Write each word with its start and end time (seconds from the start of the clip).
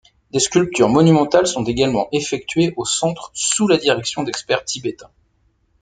Des 0.33 0.39
sculptures 0.39 0.89
monumentales 0.89 1.45
sont 1.45 1.63
également 1.63 2.07
effectuées 2.11 2.73
au 2.75 2.85
centre 2.85 3.29
sous 3.35 3.67
la 3.67 3.77
direction 3.77 4.23
d'experts 4.23 4.65
tibétains. 4.65 5.11